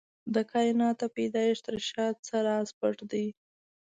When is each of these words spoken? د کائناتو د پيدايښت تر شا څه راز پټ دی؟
د 0.33 0.35
کائناتو 0.51 1.05
د 1.09 1.13
پيدايښت 1.15 1.63
تر 1.67 1.75
شا 1.89 2.05
څه 2.25 2.35
راز 2.47 2.67
پټ 2.79 2.97
دی؟ 3.11 3.27